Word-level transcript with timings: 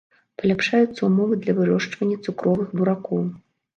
Паляпшаюцца 0.41 1.01
ўмовы 1.09 1.37
для 1.43 1.53
вырошчвання 1.59 2.17
цукровых 2.25 2.67
буракоў. 2.81 3.23